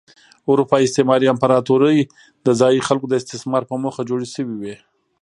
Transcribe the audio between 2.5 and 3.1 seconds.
ځايي خلکو